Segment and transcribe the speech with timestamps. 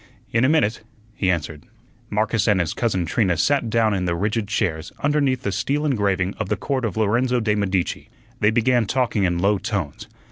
[0.31, 0.81] "In a minute,"
[1.13, 1.67] he answered.
[2.09, 6.33] Marcus and his cousin Trina sat down in the rigid chairs underneath the steel engraving
[6.39, 8.09] of the Court of Lorenzo de' Medici.
[8.39, 10.07] They began talking in low tones.